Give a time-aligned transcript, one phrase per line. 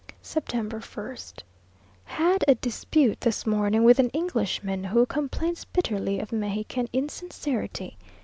[0.23, 1.43] September 1st.
[2.05, 7.99] Had a dispute this morning with an Englishman, who complains bitterly of Mexican insincerity.